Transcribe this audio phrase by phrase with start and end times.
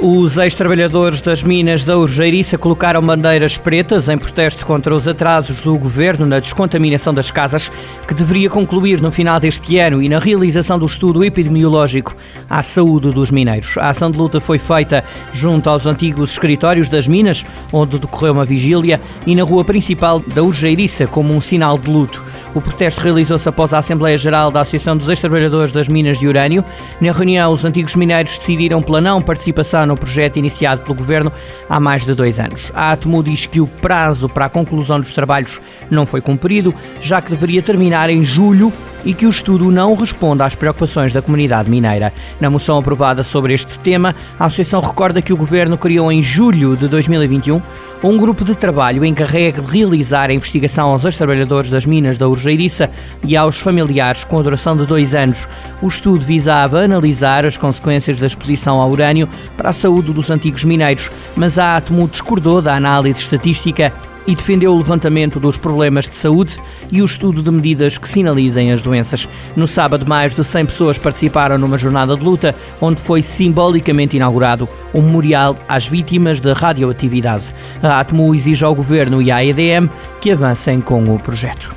[0.00, 5.76] Os ex-trabalhadores das minas da Urgeiriça colocaram bandeiras pretas em protesto contra os atrasos do
[5.76, 7.68] governo na descontaminação das casas,
[8.06, 12.14] que deveria concluir no final deste ano e na realização do estudo epidemiológico
[12.48, 13.76] à saúde dos mineiros.
[13.76, 15.02] A ação de luta foi feita
[15.32, 20.44] junto aos antigos escritórios das minas, onde decorreu uma vigília, e na rua principal da
[20.44, 22.24] Urgeiriça, como um sinal de luto.
[22.54, 26.64] O protesto realizou-se após a Assembleia Geral da Associação dos Ex-Trabalhadores das Minas de Urânio.
[27.00, 31.32] Na reunião, os antigos mineiros decidiram pela não participação no projeto iniciado pelo Governo
[31.68, 32.70] há mais de dois anos.
[32.74, 37.20] A Atmo diz que o prazo para a conclusão dos trabalhos não foi cumprido, já
[37.20, 38.72] que deveria terminar em julho
[39.08, 42.12] e que o estudo não responde às preocupações da comunidade mineira.
[42.38, 46.76] Na moção aprovada sobre este tema, a Associação recorda que o Governo criou em julho
[46.76, 47.62] de 2021
[48.04, 52.90] um grupo de trabalho encarregue de realizar a investigação aos ex-trabalhadores das minas da Urgeiriça
[53.24, 55.48] e aos familiares com a duração de dois anos.
[55.80, 60.64] O estudo visava analisar as consequências da exposição ao urânio para a saúde dos antigos
[60.64, 63.90] mineiros, mas a Atmo discordou da análise estatística
[64.28, 66.58] e defendeu o levantamento dos problemas de saúde
[66.92, 69.26] e o estudo de medidas que sinalizem as doenças.
[69.56, 74.68] No sábado, mais de 100 pessoas participaram numa jornada de luta, onde foi simbolicamente inaugurado
[74.92, 77.54] o memorial às vítimas da radioatividade.
[77.82, 79.88] A ATMU exige ao governo e à EDM
[80.20, 81.74] que avancem com o projeto.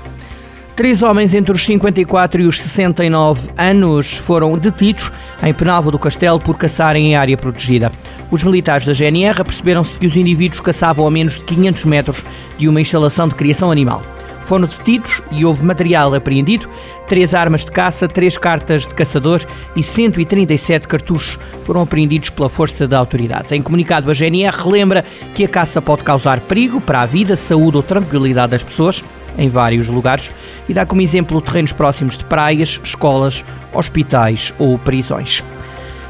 [0.75, 5.11] Três homens entre os 54 e os 69 anos foram detidos
[5.43, 7.91] em Penalva do Castelo por caçarem em área protegida.
[8.31, 12.25] Os militares da GNR perceberam-se que os indivíduos caçavam a menos de 500 metros
[12.57, 14.01] de uma instalação de criação animal.
[14.39, 16.67] Foram detidos e houve material apreendido,
[17.07, 19.41] três armas de caça, três cartas de caçador
[19.75, 23.53] e 137 cartuchos foram apreendidos pela força da autoridade.
[23.53, 27.77] Em comunicado, a GNR relembra que a caça pode causar perigo para a vida, saúde
[27.77, 29.03] ou tranquilidade das pessoas
[29.37, 30.31] em vários lugares
[30.67, 35.43] e dá como exemplo terrenos próximos de praias, escolas, hospitais ou prisões.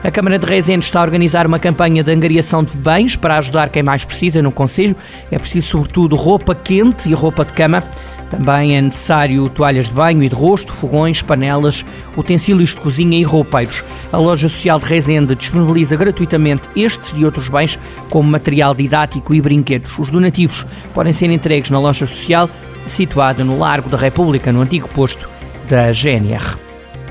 [0.03, 3.69] A Câmara de Rezende está a organizar uma campanha de angariação de bens para ajudar
[3.69, 4.95] quem mais precisa no Conselho.
[5.29, 7.83] É preciso, sobretudo, roupa quente e roupa de cama.
[8.31, 11.85] Também é necessário toalhas de banho e de rosto, fogões, panelas,
[12.17, 13.83] utensílios de cozinha e roupeiros.
[14.11, 17.77] A loja social de Rezende disponibiliza gratuitamente estes e outros bens,
[18.09, 19.99] como material didático e brinquedos.
[19.99, 22.49] Os donativos podem ser entregues na loja social,
[22.87, 25.29] situada no Largo da República, no antigo posto
[25.69, 26.57] da GNR.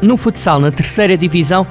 [0.02, 1.66] No futsal, na terceira divisão,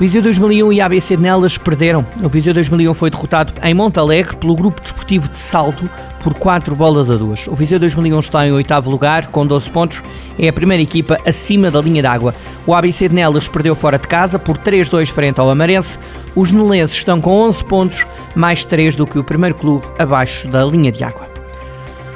[0.00, 2.04] Viseu 2001 e ABC Nelas perderam.
[2.22, 5.88] O Viseu 2001 foi derrotado em Montalegre pelo Grupo Desportivo de Salto
[6.20, 7.48] por 4 bolas a 2.
[7.48, 10.02] O Viseu 2001 está em oitavo lugar com 12 pontos.
[10.38, 12.34] É a primeira equipa acima da linha d'água.
[12.66, 15.98] O ABC de Nelas perdeu fora de casa por 3-2 frente ao Amarense.
[16.34, 20.64] Os nelenses estão com 11 pontos, mais 3 do que o primeiro clube abaixo da
[20.64, 21.31] linha de água.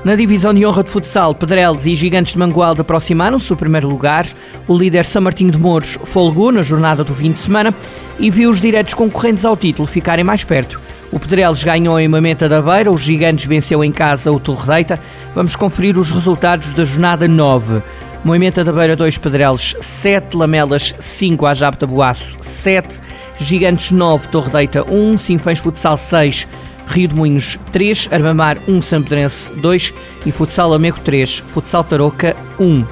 [0.07, 4.25] Na divisão de honra de futsal, Pedreles e Gigantes de Mangualde aproximaram-se do primeiro lugar.
[4.69, 7.75] O líder São Martinho de Mouros folgou na jornada do fim de semana
[8.17, 10.81] e viu os diretos concorrentes ao título ficarem mais perto.
[11.11, 15.01] O Pedreles ganhou em Mamenta da Beira, os Gigantes venceu em casa o Torre Deita.
[15.35, 17.83] Vamos conferir os resultados da jornada 9.
[18.25, 23.01] Moimenta da Beira 2, Pedreles 7, Lamelas 5, Ajab Tabuaço 7,
[23.41, 26.47] Gigantes 9, Torre Deita 1, Sinfãs Futsal 6,
[26.87, 29.93] Rio de Moinhos 3, Armamar 1, Sampedrense 2
[30.25, 32.85] e Futsal Lamego 3, Futsal Tarouca 1.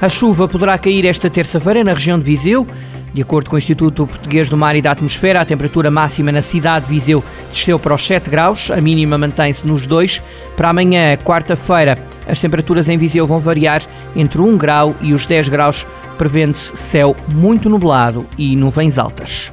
[0.00, 2.66] A chuva poderá cair esta terça-feira na região de Viseu.
[3.14, 6.40] De acordo com o Instituto Português do Mar e da Atmosfera, a temperatura máxima na
[6.40, 10.22] cidade de Viseu desceu para os 7 graus, a mínima mantém-se nos 2.
[10.56, 13.82] Para amanhã, quarta-feira, as temperaturas em Viseu vão variar
[14.16, 15.86] entre 1 grau e os 10 graus,
[16.16, 19.52] prevendo-se céu muito nublado e nuvens altas.